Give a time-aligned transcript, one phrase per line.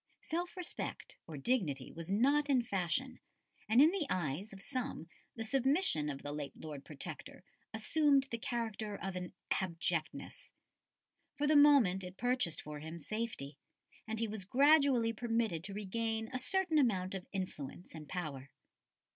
[0.23, 3.19] Self respect or dignity was not in fashion,
[3.69, 8.39] and in the eyes of some the submission of the late Lord Protector assumed the
[8.39, 10.49] character of an "abjectness."
[11.37, 13.59] For the moment it purchased for him safety,
[14.07, 18.49] and he was gradually permitted to regain a certain amount of influence and power.